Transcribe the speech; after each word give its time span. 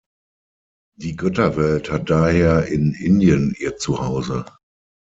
Die 0.97 1.15
Götterwelt 1.15 1.91
hat 1.91 2.09
daher 2.09 2.65
in 2.65 2.95
Indien 2.95 3.53
ihr 3.59 3.77
zu 3.77 3.99
Hause. 3.99 4.45